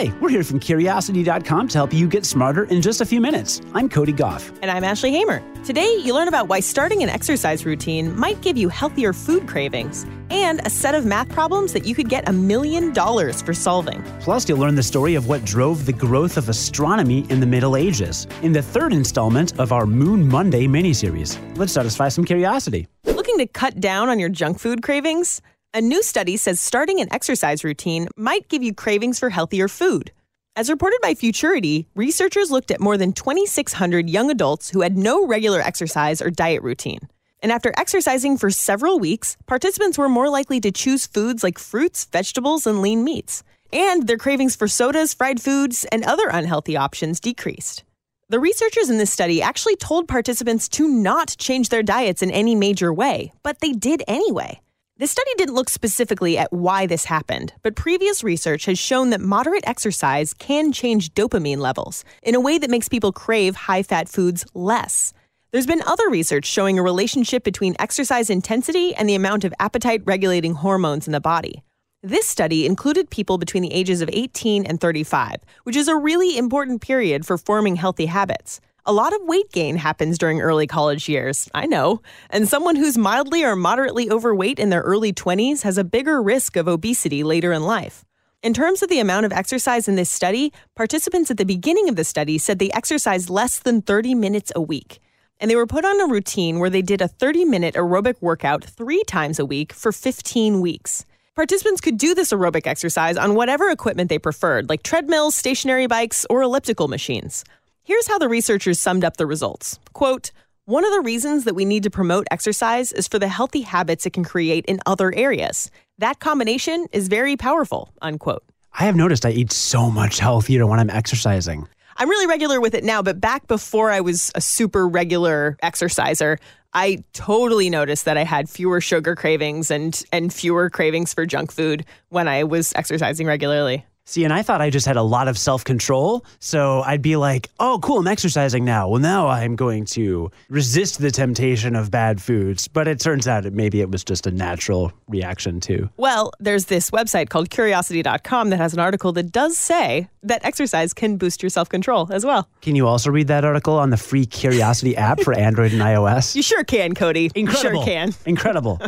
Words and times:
Hi, 0.00 0.10
we're 0.18 0.30
here 0.30 0.44
from 0.44 0.60
Curiosity.com 0.60 1.68
to 1.68 1.76
help 1.76 1.92
you 1.92 2.08
get 2.08 2.24
smarter 2.24 2.64
in 2.64 2.80
just 2.80 3.02
a 3.02 3.04
few 3.04 3.20
minutes. 3.20 3.60
I'm 3.74 3.86
Cody 3.86 4.12
Gough. 4.12 4.50
And 4.62 4.70
I'm 4.70 4.82
Ashley 4.82 5.10
Hamer. 5.10 5.42
Today, 5.62 5.94
you 6.02 6.14
learn 6.14 6.26
about 6.26 6.48
why 6.48 6.60
starting 6.60 7.02
an 7.02 7.10
exercise 7.10 7.66
routine 7.66 8.18
might 8.18 8.40
give 8.40 8.56
you 8.56 8.70
healthier 8.70 9.12
food 9.12 9.46
cravings 9.46 10.06
and 10.30 10.62
a 10.64 10.70
set 10.70 10.94
of 10.94 11.04
math 11.04 11.28
problems 11.28 11.74
that 11.74 11.84
you 11.84 11.94
could 11.94 12.08
get 12.08 12.26
a 12.30 12.32
million 12.32 12.94
dollars 12.94 13.42
for 13.42 13.52
solving. 13.52 14.02
Plus, 14.20 14.48
you'll 14.48 14.56
learn 14.56 14.74
the 14.74 14.82
story 14.82 15.16
of 15.16 15.28
what 15.28 15.44
drove 15.44 15.84
the 15.84 15.92
growth 15.92 16.38
of 16.38 16.48
astronomy 16.48 17.26
in 17.28 17.38
the 17.38 17.46
Middle 17.46 17.76
Ages 17.76 18.26
in 18.40 18.52
the 18.52 18.62
third 18.62 18.94
installment 18.94 19.60
of 19.60 19.70
our 19.70 19.84
Moon 19.84 20.26
Monday 20.26 20.66
miniseries. 20.66 21.36
Let's 21.58 21.74
satisfy 21.74 22.08
some 22.08 22.24
curiosity. 22.24 22.88
Looking 23.04 23.36
to 23.36 23.46
cut 23.46 23.80
down 23.80 24.08
on 24.08 24.18
your 24.18 24.30
junk 24.30 24.60
food 24.60 24.82
cravings? 24.82 25.42
A 25.72 25.80
new 25.80 26.02
study 26.02 26.36
says 26.36 26.58
starting 26.58 27.00
an 27.00 27.06
exercise 27.12 27.62
routine 27.62 28.08
might 28.16 28.48
give 28.48 28.60
you 28.60 28.74
cravings 28.74 29.20
for 29.20 29.30
healthier 29.30 29.68
food. 29.68 30.10
As 30.56 30.68
reported 30.68 30.98
by 31.00 31.14
Futurity, 31.14 31.86
researchers 31.94 32.50
looked 32.50 32.72
at 32.72 32.80
more 32.80 32.96
than 32.96 33.12
2,600 33.12 34.10
young 34.10 34.32
adults 34.32 34.70
who 34.70 34.80
had 34.80 34.98
no 34.98 35.24
regular 35.24 35.60
exercise 35.60 36.20
or 36.20 36.28
diet 36.28 36.64
routine. 36.64 37.08
And 37.40 37.52
after 37.52 37.72
exercising 37.76 38.36
for 38.36 38.50
several 38.50 38.98
weeks, 38.98 39.36
participants 39.46 39.96
were 39.96 40.08
more 40.08 40.28
likely 40.28 40.58
to 40.58 40.72
choose 40.72 41.06
foods 41.06 41.44
like 41.44 41.56
fruits, 41.56 42.04
vegetables, 42.06 42.66
and 42.66 42.82
lean 42.82 43.04
meats. 43.04 43.44
And 43.72 44.08
their 44.08 44.18
cravings 44.18 44.56
for 44.56 44.66
sodas, 44.66 45.14
fried 45.14 45.40
foods, 45.40 45.86
and 45.92 46.02
other 46.02 46.26
unhealthy 46.32 46.76
options 46.76 47.20
decreased. 47.20 47.84
The 48.28 48.40
researchers 48.40 48.90
in 48.90 48.98
this 48.98 49.12
study 49.12 49.40
actually 49.40 49.76
told 49.76 50.08
participants 50.08 50.68
to 50.70 50.88
not 50.88 51.36
change 51.38 51.68
their 51.68 51.84
diets 51.84 52.22
in 52.22 52.32
any 52.32 52.56
major 52.56 52.92
way, 52.92 53.32
but 53.44 53.60
they 53.60 53.70
did 53.70 54.02
anyway. 54.08 54.60
This 55.00 55.10
study 55.10 55.30
didn't 55.38 55.54
look 55.54 55.70
specifically 55.70 56.36
at 56.36 56.52
why 56.52 56.84
this 56.84 57.06
happened, 57.06 57.54
but 57.62 57.74
previous 57.74 58.22
research 58.22 58.66
has 58.66 58.78
shown 58.78 59.08
that 59.08 59.22
moderate 59.22 59.66
exercise 59.66 60.34
can 60.34 60.72
change 60.72 61.14
dopamine 61.14 61.56
levels 61.56 62.04
in 62.22 62.34
a 62.34 62.40
way 62.40 62.58
that 62.58 62.68
makes 62.68 62.86
people 62.86 63.10
crave 63.10 63.56
high 63.56 63.82
fat 63.82 64.10
foods 64.10 64.44
less. 64.52 65.14
There's 65.52 65.64
been 65.64 65.80
other 65.86 66.10
research 66.10 66.44
showing 66.44 66.78
a 66.78 66.82
relationship 66.82 67.44
between 67.44 67.76
exercise 67.78 68.28
intensity 68.28 68.94
and 68.94 69.08
the 69.08 69.14
amount 69.14 69.44
of 69.44 69.54
appetite 69.58 70.02
regulating 70.04 70.52
hormones 70.52 71.06
in 71.06 71.14
the 71.14 71.18
body. 71.18 71.62
This 72.02 72.26
study 72.26 72.66
included 72.66 73.08
people 73.08 73.38
between 73.38 73.62
the 73.62 73.72
ages 73.72 74.02
of 74.02 74.10
18 74.12 74.66
and 74.66 74.78
35, 74.78 75.36
which 75.62 75.76
is 75.76 75.88
a 75.88 75.96
really 75.96 76.36
important 76.36 76.82
period 76.82 77.24
for 77.24 77.38
forming 77.38 77.76
healthy 77.76 78.04
habits. 78.04 78.60
A 78.86 78.92
lot 78.92 79.12
of 79.12 79.20
weight 79.24 79.52
gain 79.52 79.76
happens 79.76 80.16
during 80.16 80.40
early 80.40 80.66
college 80.66 81.08
years, 81.08 81.50
I 81.54 81.66
know, 81.66 82.00
and 82.30 82.48
someone 82.48 82.76
who's 82.76 82.96
mildly 82.96 83.44
or 83.44 83.54
moderately 83.54 84.10
overweight 84.10 84.58
in 84.58 84.70
their 84.70 84.80
early 84.80 85.12
20s 85.12 85.62
has 85.62 85.76
a 85.76 85.84
bigger 85.84 86.22
risk 86.22 86.56
of 86.56 86.66
obesity 86.66 87.22
later 87.22 87.52
in 87.52 87.62
life. 87.62 88.04
In 88.42 88.54
terms 88.54 88.82
of 88.82 88.88
the 88.88 89.00
amount 89.00 89.26
of 89.26 89.32
exercise 89.32 89.86
in 89.86 89.96
this 89.96 90.08
study, 90.08 90.50
participants 90.74 91.30
at 91.30 91.36
the 91.36 91.44
beginning 91.44 91.90
of 91.90 91.96
the 91.96 92.04
study 92.04 92.38
said 92.38 92.58
they 92.58 92.70
exercised 92.70 93.28
less 93.28 93.58
than 93.58 93.82
30 93.82 94.14
minutes 94.14 94.50
a 94.56 94.62
week. 94.62 94.98
And 95.38 95.50
they 95.50 95.56
were 95.56 95.66
put 95.66 95.84
on 95.84 96.00
a 96.00 96.06
routine 96.06 96.58
where 96.58 96.70
they 96.70 96.82
did 96.82 97.02
a 97.02 97.08
30 97.08 97.44
minute 97.44 97.74
aerobic 97.74 98.16
workout 98.22 98.64
three 98.64 99.04
times 99.04 99.38
a 99.38 99.44
week 99.44 99.74
for 99.74 99.92
15 99.92 100.62
weeks. 100.62 101.04
Participants 101.36 101.80
could 101.80 101.98
do 101.98 102.14
this 102.14 102.32
aerobic 102.32 102.66
exercise 102.66 103.16
on 103.16 103.34
whatever 103.34 103.70
equipment 103.70 104.08
they 104.08 104.18
preferred, 104.18 104.68
like 104.70 104.82
treadmills, 104.82 105.34
stationary 105.34 105.86
bikes, 105.86 106.26
or 106.30 106.42
elliptical 106.42 106.88
machines. 106.88 107.44
Here's 107.90 108.06
how 108.06 108.18
the 108.18 108.28
researchers 108.28 108.78
summed 108.78 109.02
up 109.02 109.16
the 109.16 109.26
results. 109.26 109.80
Quote, 109.94 110.30
one 110.64 110.84
of 110.84 110.92
the 110.92 111.00
reasons 111.00 111.42
that 111.42 111.56
we 111.56 111.64
need 111.64 111.82
to 111.82 111.90
promote 111.90 112.28
exercise 112.30 112.92
is 112.92 113.08
for 113.08 113.18
the 113.18 113.26
healthy 113.26 113.62
habits 113.62 114.06
it 114.06 114.12
can 114.12 114.22
create 114.22 114.64
in 114.66 114.78
other 114.86 115.12
areas. 115.12 115.72
That 115.98 116.20
combination 116.20 116.86
is 116.92 117.08
very 117.08 117.36
powerful, 117.36 117.92
unquote. 118.00 118.44
I 118.78 118.84
have 118.84 118.94
noticed 118.94 119.26
I 119.26 119.30
eat 119.30 119.50
so 119.50 119.90
much 119.90 120.20
healthier 120.20 120.68
when 120.68 120.78
I'm 120.78 120.88
exercising. 120.88 121.66
I'm 121.96 122.08
really 122.08 122.28
regular 122.28 122.60
with 122.60 122.76
it 122.76 122.84
now, 122.84 123.02
but 123.02 123.20
back 123.20 123.48
before 123.48 123.90
I 123.90 124.02
was 124.02 124.30
a 124.36 124.40
super 124.40 124.86
regular 124.86 125.56
exerciser, 125.60 126.38
I 126.72 127.02
totally 127.12 127.70
noticed 127.70 128.04
that 128.04 128.16
I 128.16 128.22
had 128.22 128.48
fewer 128.48 128.80
sugar 128.80 129.16
cravings 129.16 129.68
and 129.68 130.00
and 130.12 130.32
fewer 130.32 130.70
cravings 130.70 131.12
for 131.12 131.26
junk 131.26 131.50
food 131.50 131.84
when 132.10 132.28
I 132.28 132.44
was 132.44 132.72
exercising 132.76 133.26
regularly. 133.26 133.84
See, 134.10 134.24
and 134.24 134.32
I 134.32 134.42
thought 134.42 134.60
I 134.60 134.70
just 134.70 134.86
had 134.86 134.96
a 134.96 135.04
lot 135.04 135.28
of 135.28 135.38
self 135.38 135.62
control. 135.62 136.24
So 136.40 136.82
I'd 136.82 137.00
be 137.00 137.14
like, 137.14 137.48
oh, 137.60 137.78
cool, 137.80 138.00
I'm 138.00 138.08
exercising 138.08 138.64
now. 138.64 138.88
Well, 138.88 139.00
now 139.00 139.28
I'm 139.28 139.54
going 139.54 139.84
to 139.86 140.32
resist 140.48 141.00
the 141.00 141.12
temptation 141.12 141.76
of 141.76 141.92
bad 141.92 142.20
foods. 142.20 142.66
But 142.66 142.88
it 142.88 142.98
turns 142.98 143.28
out 143.28 143.46
it, 143.46 143.52
maybe 143.52 143.80
it 143.80 143.88
was 143.88 144.02
just 144.02 144.26
a 144.26 144.32
natural 144.32 144.92
reaction 145.06 145.60
too. 145.60 145.88
Well, 145.96 146.32
there's 146.40 146.64
this 146.64 146.90
website 146.90 147.28
called 147.28 147.50
curiosity.com 147.50 148.50
that 148.50 148.56
has 148.56 148.72
an 148.72 148.80
article 148.80 149.12
that 149.12 149.30
does 149.30 149.56
say 149.56 150.08
that 150.24 150.44
exercise 150.44 150.92
can 150.92 151.16
boost 151.16 151.40
your 151.40 151.50
self 151.50 151.68
control 151.68 152.08
as 152.12 152.26
well. 152.26 152.48
Can 152.62 152.74
you 152.74 152.88
also 152.88 153.12
read 153.12 153.28
that 153.28 153.44
article 153.44 153.78
on 153.78 153.90
the 153.90 153.96
free 153.96 154.26
Curiosity 154.26 154.96
app 154.96 155.20
for 155.20 155.34
Android 155.34 155.72
and 155.72 155.82
iOS? 155.92 156.34
You 156.34 156.42
sure 156.42 156.64
can, 156.64 156.96
Cody. 156.96 157.30
Incredible. 157.36 157.84
Sure 157.84 157.84
can. 157.84 158.12
Incredible. 158.26 158.80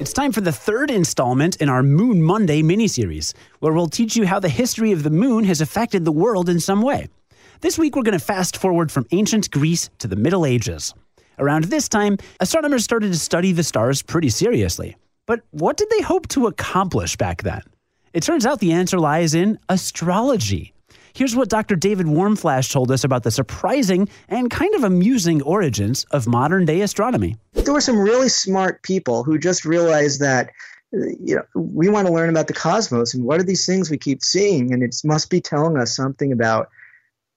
It's 0.00 0.14
time 0.14 0.32
for 0.32 0.40
the 0.40 0.50
third 0.50 0.90
installment 0.90 1.56
in 1.56 1.68
our 1.68 1.82
Moon 1.82 2.22
Monday 2.22 2.62
miniseries, 2.62 3.34
where 3.58 3.74
we'll 3.74 3.86
teach 3.86 4.16
you 4.16 4.26
how 4.26 4.40
the 4.40 4.48
history 4.48 4.92
of 4.92 5.02
the 5.02 5.10
moon 5.10 5.44
has 5.44 5.60
affected 5.60 6.06
the 6.06 6.10
world 6.10 6.48
in 6.48 6.58
some 6.58 6.80
way. 6.80 7.08
This 7.60 7.78
week, 7.78 7.94
we're 7.94 8.02
going 8.02 8.18
to 8.18 8.24
fast 8.24 8.56
forward 8.56 8.90
from 8.90 9.06
ancient 9.10 9.50
Greece 9.50 9.90
to 9.98 10.08
the 10.08 10.16
Middle 10.16 10.46
Ages. 10.46 10.94
Around 11.38 11.64
this 11.64 11.86
time, 11.86 12.16
astronomers 12.40 12.82
started 12.82 13.12
to 13.12 13.18
study 13.18 13.52
the 13.52 13.62
stars 13.62 14.00
pretty 14.00 14.30
seriously. 14.30 14.96
But 15.26 15.42
what 15.50 15.76
did 15.76 15.90
they 15.90 16.00
hope 16.00 16.28
to 16.28 16.46
accomplish 16.46 17.16
back 17.16 17.42
then? 17.42 17.60
It 18.14 18.22
turns 18.22 18.46
out 18.46 18.60
the 18.60 18.72
answer 18.72 18.98
lies 18.98 19.34
in 19.34 19.58
astrology. 19.68 20.72
Here's 21.12 21.34
what 21.34 21.48
Dr. 21.48 21.76
David 21.76 22.06
Warmflash 22.06 22.70
told 22.70 22.90
us 22.90 23.04
about 23.04 23.22
the 23.22 23.30
surprising 23.30 24.08
and 24.28 24.50
kind 24.50 24.74
of 24.74 24.84
amusing 24.84 25.42
origins 25.42 26.04
of 26.10 26.26
modern 26.26 26.64
day 26.64 26.80
astronomy. 26.80 27.36
There 27.52 27.74
were 27.74 27.80
some 27.80 27.98
really 27.98 28.28
smart 28.28 28.82
people 28.82 29.24
who 29.24 29.38
just 29.38 29.64
realized 29.64 30.20
that 30.20 30.50
uh, 30.94 31.06
you 31.20 31.36
know, 31.36 31.44
we 31.54 31.88
want 31.88 32.06
to 32.06 32.12
learn 32.12 32.30
about 32.30 32.46
the 32.46 32.52
cosmos 32.52 33.14
and 33.14 33.24
what 33.24 33.40
are 33.40 33.44
these 33.44 33.66
things 33.66 33.90
we 33.90 33.98
keep 33.98 34.22
seeing, 34.22 34.72
and 34.72 34.82
it 34.82 34.96
must 35.04 35.30
be 35.30 35.40
telling 35.40 35.76
us 35.76 35.94
something 35.94 36.32
about 36.32 36.68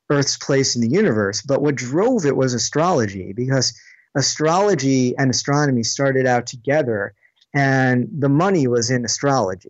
Earth's 0.09 0.37
place 0.37 0.75
in 0.75 0.81
the 0.81 0.89
universe. 0.89 1.41
But 1.41 1.61
what 1.61 1.75
drove 1.75 2.25
it 2.25 2.35
was 2.35 2.53
astrology, 2.53 3.33
because 3.33 3.73
astrology 4.15 5.15
and 5.17 5.29
astronomy 5.29 5.83
started 5.83 6.25
out 6.25 6.47
together, 6.47 7.13
and 7.53 8.09
the 8.11 8.29
money 8.29 8.67
was 8.67 8.89
in 8.89 9.05
astrology. 9.05 9.69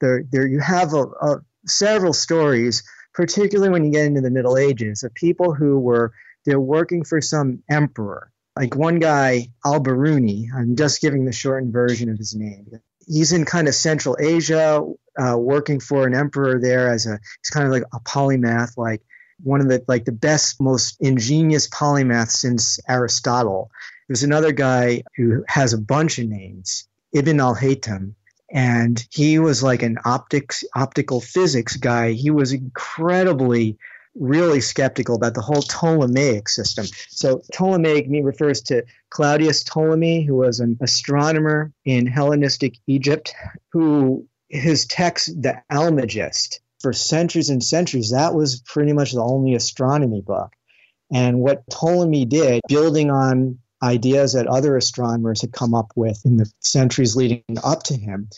There, 0.00 0.24
there 0.30 0.46
you 0.46 0.60
have 0.60 0.92
a, 0.92 1.04
a, 1.04 1.40
several 1.66 2.12
stories 2.12 2.82
particularly 3.14 3.70
when 3.70 3.84
you 3.84 3.92
get 3.92 4.06
into 4.06 4.20
the 4.20 4.30
Middle 4.30 4.58
Ages, 4.58 5.02
of 5.02 5.14
people 5.14 5.54
who 5.54 5.78
were 5.78 6.12
they're 6.44 6.60
working 6.60 7.04
for 7.04 7.20
some 7.20 7.62
emperor. 7.70 8.30
Like 8.56 8.76
one 8.76 8.98
guy, 8.98 9.48
Al-Biruni, 9.64 10.48
I'm 10.54 10.76
just 10.76 11.00
giving 11.00 11.24
the 11.24 11.32
shortened 11.32 11.72
version 11.72 12.10
of 12.10 12.18
his 12.18 12.34
name. 12.34 12.66
He's 13.06 13.32
in 13.32 13.44
kind 13.44 13.66
of 13.66 13.74
Central 13.74 14.16
Asia, 14.20 14.84
uh, 15.18 15.36
working 15.38 15.80
for 15.80 16.06
an 16.06 16.14
emperor 16.14 16.60
there 16.60 16.90
as 16.90 17.06
a 17.06 17.18
he's 17.40 17.50
kind 17.50 17.66
of 17.66 17.72
like 17.72 17.84
a 17.92 18.00
polymath, 18.00 18.76
like 18.76 19.02
one 19.42 19.60
of 19.60 19.68
the 19.68 19.84
like 19.88 20.04
the 20.04 20.12
best, 20.12 20.60
most 20.60 20.96
ingenious 21.00 21.68
polymaths 21.68 22.32
since 22.32 22.78
Aristotle. 22.88 23.70
There's 24.08 24.22
another 24.22 24.52
guy 24.52 25.02
who 25.16 25.44
has 25.48 25.72
a 25.72 25.78
bunch 25.78 26.18
of 26.18 26.28
names, 26.28 26.86
Ibn 27.12 27.40
al-Haytham, 27.40 28.14
and 28.54 29.04
he 29.10 29.40
was 29.40 29.64
like 29.64 29.82
an 29.82 29.98
optics 30.04 30.62
optical 30.76 31.20
physics 31.20 31.76
guy. 31.76 32.12
He 32.12 32.30
was 32.30 32.52
incredibly 32.52 33.76
really 34.14 34.60
skeptical 34.60 35.16
about 35.16 35.34
the 35.34 35.40
whole 35.40 35.62
ptolemaic 35.62 36.48
system. 36.48 36.86
So 37.08 37.42
ptolemaic 37.52 38.08
me 38.08 38.22
refers 38.22 38.62
to 38.62 38.84
claudius 39.10 39.64
ptolemy 39.64 40.24
who 40.24 40.36
was 40.36 40.60
an 40.60 40.78
astronomer 40.80 41.72
in 41.84 42.06
hellenistic 42.06 42.76
egypt 42.86 43.34
who 43.72 44.28
his 44.48 44.86
text 44.86 45.42
the 45.42 45.60
almagest 45.70 46.60
for 46.80 46.92
centuries 46.92 47.50
and 47.50 47.62
centuries 47.62 48.12
that 48.12 48.34
was 48.34 48.60
pretty 48.60 48.92
much 48.92 49.12
the 49.12 49.22
only 49.22 49.56
astronomy 49.56 50.20
book. 50.20 50.52
And 51.12 51.40
what 51.40 51.64
ptolemy 51.70 52.24
did 52.24 52.60
building 52.68 53.10
on 53.10 53.58
ideas 53.84 54.32
that 54.32 54.46
other 54.46 54.76
astronomers 54.76 55.42
had 55.42 55.52
come 55.52 55.74
up 55.74 55.92
with 55.94 56.20
in 56.24 56.38
the 56.38 56.50
centuries 56.60 57.14
leading 57.14 57.44
up 57.62 57.82
to 57.84 57.96
him 57.96 58.28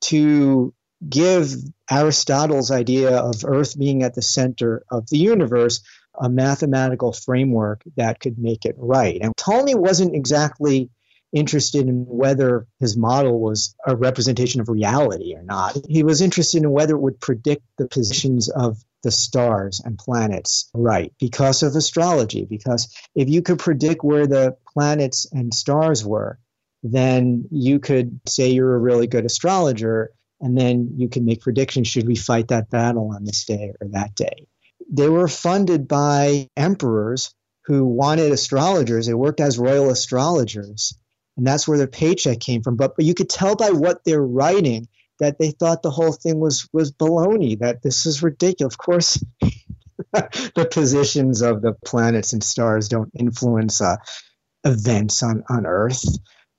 to 0.00 0.74
give 1.08 1.54
Aristotle's 1.90 2.70
idea 2.70 3.16
of 3.16 3.44
Earth 3.44 3.78
being 3.78 4.02
at 4.02 4.14
the 4.14 4.22
center 4.22 4.82
of 4.90 5.08
the 5.08 5.18
universe 5.18 5.82
a 6.20 6.28
mathematical 6.28 7.12
framework 7.12 7.82
that 7.96 8.18
could 8.18 8.38
make 8.38 8.64
it 8.64 8.74
right. 8.76 9.20
And 9.22 9.36
Ptolemy 9.36 9.76
wasn't 9.76 10.16
exactly 10.16 10.90
interested 11.32 11.86
in 11.86 12.06
whether 12.08 12.66
his 12.80 12.96
model 12.96 13.38
was 13.38 13.76
a 13.86 13.94
representation 13.94 14.60
of 14.60 14.68
reality 14.68 15.34
or 15.34 15.42
not. 15.42 15.76
He 15.88 16.02
was 16.02 16.20
interested 16.22 16.62
in 16.62 16.70
whether 16.70 16.96
it 16.96 17.00
would 17.00 17.20
predict 17.20 17.62
the 17.76 17.86
positions 17.86 18.48
of 18.48 18.82
the 19.02 19.10
stars 19.10 19.80
and 19.84 19.98
planets 19.98 20.68
right 20.74 21.12
because 21.18 21.62
of 21.62 21.74
astrology. 21.76 22.44
Because 22.44 22.94
if 23.14 23.28
you 23.28 23.42
could 23.42 23.58
predict 23.58 24.04
where 24.04 24.26
the 24.26 24.56
planets 24.72 25.26
and 25.32 25.54
stars 25.54 26.04
were, 26.04 26.38
then 26.82 27.44
you 27.50 27.78
could 27.78 28.20
say 28.26 28.50
you're 28.50 28.74
a 28.74 28.78
really 28.78 29.06
good 29.06 29.24
astrologer. 29.24 30.12
and 30.40 30.56
then 30.56 30.92
you 30.96 31.08
can 31.08 31.24
make 31.24 31.40
predictions 31.40 31.88
should 31.88 32.06
we 32.06 32.14
fight 32.14 32.48
that 32.48 32.70
battle 32.70 33.10
on 33.12 33.24
this 33.24 33.44
day 33.44 33.72
or 33.80 33.88
that 33.88 34.14
day. 34.14 34.46
They 34.88 35.08
were 35.08 35.26
funded 35.28 35.88
by 35.88 36.48
emperors 36.56 37.34
who 37.64 37.84
wanted 37.84 38.32
astrologers. 38.32 39.06
They 39.06 39.14
worked 39.14 39.40
as 39.40 39.58
royal 39.58 39.90
astrologers, 39.90 40.94
and 41.36 41.46
that's 41.46 41.66
where 41.66 41.76
their 41.76 41.88
paycheck 41.88 42.40
came 42.40 42.62
from. 42.62 42.76
But, 42.76 42.94
but 42.96 43.04
you 43.04 43.14
could 43.14 43.28
tell 43.28 43.56
by 43.56 43.70
what 43.70 44.04
they're 44.04 44.22
writing 44.22 44.88
that 45.20 45.38
they 45.38 45.50
thought 45.50 45.82
the 45.82 45.90
whole 45.90 46.12
thing 46.12 46.40
was 46.40 46.68
was 46.72 46.92
baloney. 46.92 47.58
That 47.58 47.82
this 47.82 48.06
is 48.06 48.22
ridiculous. 48.22 48.74
Of 48.74 48.78
course, 48.78 49.24
the 50.12 50.68
positions 50.70 51.42
of 51.42 51.62
the 51.62 51.74
planets 51.84 52.32
and 52.32 52.42
stars 52.42 52.88
don't 52.88 53.10
influence 53.18 53.80
uh, 53.80 53.96
events 54.64 55.22
on 55.22 55.44
on 55.48 55.66
Earth, 55.66 56.04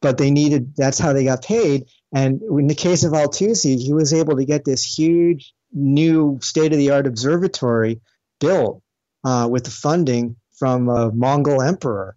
but 0.02 0.18
they 0.18 0.32
needed. 0.32 0.76
That's 0.76 1.00
how 1.00 1.14
they 1.14 1.24
got 1.24 1.44
paid. 1.44 1.86
And 2.14 2.42
in 2.42 2.68
the 2.68 2.76
case 2.76 3.04
of 3.04 3.14
al-Tusi, 3.14 3.78
he 3.78 3.94
was 3.94 4.14
able 4.14 4.38
to 4.38 4.46
get 4.46 4.66
this 4.66 4.84
huge 4.84 5.54
new 5.72 6.40
state 6.42 6.72
of 6.72 6.80
the 6.80 6.90
art 6.90 7.06
observatory 7.06 8.02
built 8.40 8.82
uh, 9.24 9.48
with 9.50 9.66
the 9.66 9.72
funding 9.72 10.36
from 10.58 10.90
a 10.90 11.12
Mongol 11.12 11.62
emperor, 11.62 12.16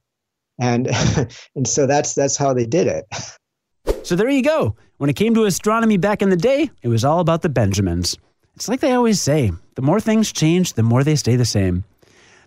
and 0.58 0.88
and 1.54 1.66
so 1.66 1.86
that's 1.86 2.14
that's 2.14 2.36
how 2.36 2.54
they 2.54 2.66
did 2.66 2.86
it. 2.86 3.06
So 4.02 4.16
there 4.16 4.28
you 4.28 4.42
go. 4.42 4.74
When 4.98 5.08
it 5.10 5.16
came 5.16 5.34
to 5.34 5.44
astronomy 5.44 5.96
back 5.96 6.22
in 6.22 6.30
the 6.30 6.36
day, 6.36 6.70
it 6.82 6.88
was 6.88 7.04
all 7.04 7.20
about 7.20 7.42
the 7.42 7.48
Benjamins. 7.48 8.18
It's 8.56 8.68
like 8.68 8.80
they 8.80 8.92
always 8.92 9.20
say 9.20 9.52
the 9.76 9.82
more 9.82 10.00
things 10.00 10.32
change, 10.32 10.72
the 10.72 10.82
more 10.82 11.04
they 11.04 11.14
stay 11.14 11.36
the 11.36 11.44
same. 11.44 11.84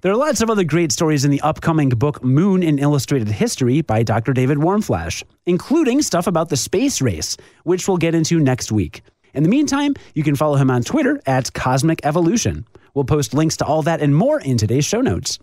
There 0.02 0.12
are 0.12 0.18
lots 0.18 0.42
of 0.42 0.50
other 0.50 0.66
great 0.66 0.92
stories 0.92 1.24
in 1.24 1.32
the 1.32 1.42
upcoming 1.42 1.90
book 1.90 2.24
Moon 2.24 2.62
in 2.62 2.78
Illustrated 2.78 3.30
History 3.30 3.82
by 3.82 4.04
Dr. 4.04 4.34
David 4.34 4.58
Warmflash, 4.58 5.24
including 5.46 6.02
stuff 6.02 6.28
about 6.28 6.50
the 6.50 6.58
space 6.58 7.02
race, 7.02 7.38
which 7.64 7.88
we'll 7.88 7.98
get 7.98 8.14
into 8.14 8.40
next 8.40 8.72
week. 8.72 9.02
In 9.34 9.44
the 9.44 9.50
meantime, 9.50 9.96
you 10.14 10.24
can 10.24 10.36
follow 10.36 10.58
him 10.58 10.70
on 10.70 10.84
Twitter 10.84 11.22
at 11.26 11.54
Cosmic 11.54 12.06
Evolution. 12.06 12.68
We'll 12.94 13.06
post 13.06 13.34
links 13.34 13.58
to 13.58 13.66
all 13.66 13.82
that 13.84 14.02
and 14.02 14.16
more 14.16 14.42
in 14.42 14.58
today's 14.58 14.86
show 14.86 15.02
notes. 15.02 15.40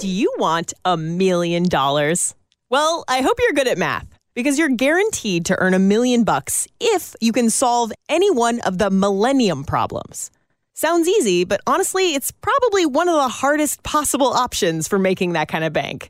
Do 0.00 0.08
you 0.08 0.34
want 0.38 0.74
a 0.84 0.96
million 0.96 1.68
dollars? 1.68 2.34
Well, 2.68 3.04
I 3.08 3.20
hope 3.22 3.38
you're 3.40 3.52
good 3.52 3.68
at 3.68 3.78
math 3.78 4.11
because 4.34 4.58
you're 4.58 4.68
guaranteed 4.68 5.44
to 5.46 5.58
earn 5.58 5.74
a 5.74 5.78
million 5.78 6.24
bucks 6.24 6.66
if 6.80 7.14
you 7.20 7.32
can 7.32 7.50
solve 7.50 7.92
any 8.08 8.30
one 8.30 8.60
of 8.60 8.78
the 8.78 8.90
millennium 8.90 9.64
problems. 9.64 10.30
Sounds 10.74 11.06
easy, 11.06 11.44
but 11.44 11.60
honestly, 11.66 12.14
it's 12.14 12.30
probably 12.30 12.86
one 12.86 13.08
of 13.08 13.14
the 13.14 13.28
hardest 13.28 13.82
possible 13.82 14.28
options 14.28 14.88
for 14.88 14.98
making 14.98 15.34
that 15.34 15.48
kind 15.48 15.64
of 15.64 15.72
bank. 15.72 16.08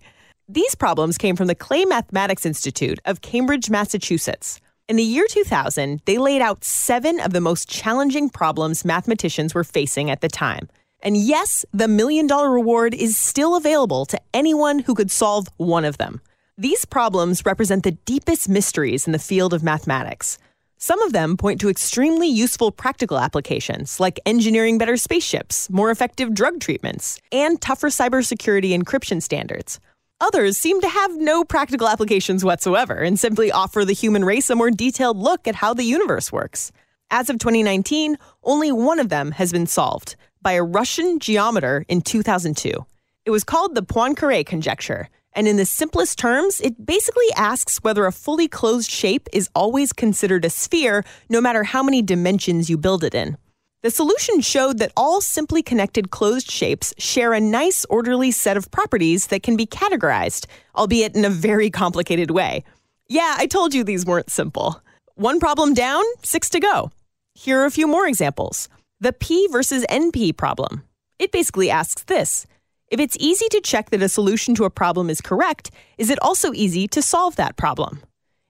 These 0.49 0.75
problems 0.75 1.19
came 1.19 1.35
from 1.35 1.49
the 1.49 1.55
Clay 1.55 1.85
Mathematics 1.85 2.47
Institute 2.47 3.01
of 3.05 3.23
Cambridge, 3.23 3.71
Massachusetts. 3.71 4.61
In 4.89 4.97
the 4.97 5.03
year 5.03 5.27
2000, 5.29 6.03
they 6.05 6.19
laid 6.19 6.43
out 6.43 6.65
seven 6.65 7.19
of 7.21 7.33
the 7.33 7.41
most 7.41 7.69
challenging 7.69 8.29
problems 8.29 8.85
mathematicians 8.85 9.55
were 9.55 9.65
facing 9.65 10.11
at 10.11 10.21
the 10.21 10.29
time. 10.29 10.69
And 11.03 11.17
yes, 11.17 11.65
the 11.73 11.89
million 11.89 12.27
dollar 12.27 12.51
reward 12.51 12.95
is 12.95 13.17
still 13.17 13.57
available 13.57 14.07
to 14.07 14.21
anyone 14.33 14.79
who 14.79 14.95
could 14.95 15.11
solve 15.11 15.49
one 15.57 15.85
of 15.85 15.99
them. 15.99 16.21
These 16.59 16.85
problems 16.85 17.47
represent 17.47 17.83
the 17.83 17.93
deepest 17.93 18.47
mysteries 18.47 19.07
in 19.07 19.13
the 19.13 19.19
field 19.19 19.55
of 19.55 19.63
mathematics. 19.63 20.37
Some 20.77 21.01
of 21.01 21.15
them 21.15 21.39
point 21.39 21.63
to 21.63 21.71
extremely 21.71 22.29
useful 22.29 22.71
practical 22.71 23.19
applications, 23.19 23.99
like 23.99 24.21
engineering 24.27 24.77
better 24.77 24.99
spaceships, 24.99 25.71
more 25.71 25.91
effective 25.91 26.35
drug 26.35 26.61
treatments, 26.61 27.19
and 27.33 27.59
tougher 27.59 27.89
cybersecurity 27.89 28.79
encryption 28.79 29.23
standards. 29.23 29.81
Others 30.21 30.59
seem 30.59 30.83
to 30.83 30.89
have 30.89 31.17
no 31.17 31.43
practical 31.43 31.89
applications 31.89 32.45
whatsoever 32.45 32.97
and 32.97 33.19
simply 33.19 33.51
offer 33.51 33.83
the 33.83 33.95
human 33.95 34.23
race 34.23 34.51
a 34.51 34.55
more 34.55 34.71
detailed 34.71 35.17
look 35.17 35.49
at 35.49 35.55
how 35.55 35.73
the 35.73 35.85
universe 35.85 36.31
works. 36.31 36.71
As 37.11 37.31
of 37.31 37.39
2019, 37.39 38.19
only 38.45 38.71
one 38.71 38.99
of 38.99 39.09
them 39.09 39.31
has 39.33 39.53
been 39.53 39.67
solved 39.67 40.17
by 40.43 40.53
a 40.53 40.63
Russian 40.63 41.19
geometer 41.19 41.87
in 41.89 42.03
2002. 42.03 42.85
It 43.25 43.31
was 43.31 43.43
called 43.43 43.75
the 43.75 43.83
Poincare 43.83 44.45
conjecture, 44.45 45.09
and 45.35 45.49
in 45.49 45.57
the 45.57 45.65
simplest 45.65 46.19
terms, 46.19 46.61
it 46.61 46.85
basically 46.85 47.33
asks 47.37 47.79
whether 47.79 48.07
a 48.07 48.13
fully 48.13 48.49
closed 48.49 48.91
shape 48.91 49.29
is 49.33 49.49
always 49.55 49.93
considered 49.93 50.45
a 50.45 50.51
sphere, 50.51 51.05
no 51.29 51.41
matter 51.41 51.65
how 51.65 51.83
many 51.83 52.03
dimensions 52.03 52.69
you 52.69 52.77
build 52.77 53.03
it 53.05 53.15
in. 53.15 53.37
The 53.83 53.91
solution 53.91 54.41
showed 54.41 54.79
that 54.79 54.93
all 54.97 55.21
simply 55.21 55.63
connected 55.63 56.11
closed 56.11 56.51
shapes 56.51 56.95
share 56.99 57.33
a 57.33 57.41
nice, 57.41 57.85
orderly 57.87 58.31
set 58.31 58.57
of 58.57 58.71
properties 58.71 59.27
that 59.29 59.43
can 59.43 59.57
be 59.57 59.67
categorized, 59.67 60.47
albeit 60.77 61.17
in 61.17 61.25
a 61.25 61.31
very 61.31 61.69
complicated 61.69 62.31
way. 62.31 62.63
Yeah, 63.09 63.35
I 63.37 63.47
told 63.47 63.75
you 63.75 63.83
these 63.83 64.07
weren't 64.07 64.31
simple. 64.31 64.81
One 65.17 65.41
problem 65.41 65.75
down, 65.75 66.05
six 66.23 66.49
to 66.51 66.61
go. 66.61 66.93
Here 67.35 67.61
are 67.61 67.67
a 67.67 67.71
few 67.73 67.89
more 67.89 68.07
examples. 68.07 68.69
The 69.01 69.13
P 69.13 69.49
versus 69.49 69.85
NP 69.91 70.37
problem. 70.37 70.85
It 71.19 71.33
basically 71.33 71.69
asks 71.69 72.05
this 72.05 72.47
if 72.93 73.01
it's 73.01 73.17
easy 73.19 73.49
to 73.49 73.61
check 73.63 73.89
that 73.89 74.03
a 74.03 74.09
solution 74.09 74.55
to 74.55 74.65
a 74.65 74.71
problem 74.71 75.09
is 75.09 75.23
correct, 75.23 75.71
is 75.97 76.11
it 76.11 76.19
also 76.21 76.53
easy 76.53 76.87
to 76.89 77.01
solve 77.01 77.37
that 77.37 77.57
problem? 77.57 78.03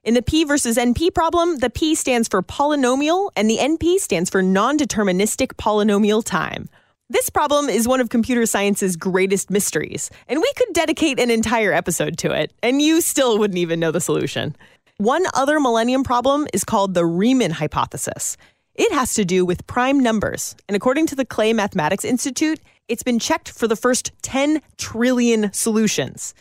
In 0.03 0.15
the 0.15 0.21
P 0.21 0.43
versus 0.43 0.75
NP 0.75 1.13
problem, 1.13 1.59
the 1.59 1.69
P 1.69 1.95
stands 1.95 2.27
for 2.27 2.43
polynomial 2.43 3.29
and 3.37 3.49
the 3.49 3.57
NP 3.57 3.99
stands 3.99 4.29
for 4.29 4.41
non 4.41 4.77
deterministic 4.77 5.53
polynomial 5.53 6.21
time. 6.21 6.67
This 7.09 7.29
problem 7.29 7.69
is 7.69 7.87
one 7.87 8.01
of 8.01 8.09
computer 8.09 8.45
science's 8.45 8.97
greatest 8.97 9.49
mysteries, 9.49 10.09
and 10.27 10.41
we 10.41 10.51
could 10.57 10.73
dedicate 10.73 11.21
an 11.21 11.31
entire 11.31 11.71
episode 11.71 12.17
to 12.17 12.31
it, 12.31 12.51
and 12.61 12.81
you 12.81 12.99
still 12.99 13.39
wouldn't 13.39 13.59
even 13.59 13.79
know 13.79 13.91
the 13.91 14.01
solution. 14.01 14.57
One 14.97 15.23
other 15.33 15.61
millennium 15.61 16.03
problem 16.03 16.47
is 16.53 16.65
called 16.65 16.95
the 16.95 17.05
Riemann 17.05 17.51
hypothesis. 17.51 18.35
It 18.75 18.91
has 18.91 19.13
to 19.13 19.23
do 19.23 19.45
with 19.45 19.67
prime 19.67 19.99
numbers, 19.99 20.55
and 20.67 20.75
according 20.75 21.05
to 21.07 21.15
the 21.15 21.25
Clay 21.25 21.53
Mathematics 21.53 22.03
Institute, 22.03 22.59
it's 22.87 23.03
been 23.03 23.19
checked 23.19 23.51
for 23.51 23.67
the 23.67 23.75
first 23.75 24.11
10 24.23 24.63
trillion 24.77 25.53
solutions. 25.53 26.33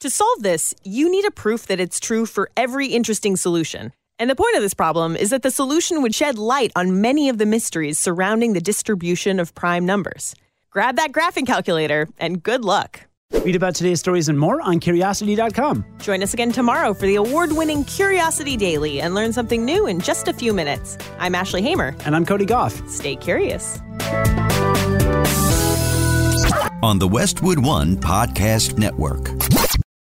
To 0.00 0.08
solve 0.08 0.42
this, 0.42 0.74
you 0.82 1.10
need 1.10 1.26
a 1.26 1.30
proof 1.30 1.66
that 1.66 1.80
it's 1.80 2.00
true 2.00 2.24
for 2.24 2.48
every 2.56 2.86
interesting 2.86 3.36
solution. 3.36 3.92
And 4.18 4.30
the 4.30 4.34
point 4.34 4.56
of 4.56 4.62
this 4.62 4.72
problem 4.72 5.14
is 5.14 5.28
that 5.28 5.42
the 5.42 5.50
solution 5.50 6.00
would 6.00 6.14
shed 6.14 6.38
light 6.38 6.72
on 6.74 7.02
many 7.02 7.28
of 7.28 7.36
the 7.36 7.44
mysteries 7.44 7.98
surrounding 7.98 8.54
the 8.54 8.62
distribution 8.62 9.38
of 9.38 9.54
prime 9.54 9.84
numbers. 9.84 10.34
Grab 10.70 10.96
that 10.96 11.12
graphing 11.12 11.46
calculator 11.46 12.08
and 12.18 12.42
good 12.42 12.64
luck. 12.64 13.00
Read 13.42 13.56
about 13.56 13.74
today's 13.74 14.00
stories 14.00 14.28
and 14.28 14.38
more 14.38 14.60
on 14.62 14.80
curiosity.com. 14.80 15.84
Join 15.98 16.22
us 16.22 16.32
again 16.34 16.52
tomorrow 16.52 16.94
for 16.94 17.06
the 17.06 17.16
award 17.16 17.52
winning 17.52 17.84
Curiosity 17.84 18.56
Daily 18.56 19.00
and 19.00 19.14
learn 19.14 19.32
something 19.32 19.64
new 19.64 19.86
in 19.86 20.00
just 20.00 20.28
a 20.28 20.32
few 20.32 20.54
minutes. 20.54 20.96
I'm 21.18 21.34
Ashley 21.34 21.60
Hamer. 21.62 21.94
And 22.06 22.16
I'm 22.16 22.24
Cody 22.24 22.46
Gough. 22.46 22.88
Stay 22.88 23.16
curious. 23.16 23.80
On 26.82 26.98
the 26.98 27.08
Westwood 27.10 27.58
One 27.58 27.96
Podcast 27.96 28.78
Network. 28.78 29.28